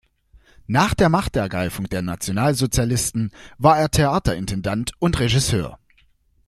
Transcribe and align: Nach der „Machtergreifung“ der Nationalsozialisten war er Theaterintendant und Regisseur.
Nach 0.65 0.95
der 0.95 1.09
„Machtergreifung“ 1.09 1.87
der 1.87 2.01
Nationalsozialisten 2.01 3.29
war 3.59 3.77
er 3.77 3.91
Theaterintendant 3.91 4.93
und 4.97 5.19
Regisseur. 5.19 5.77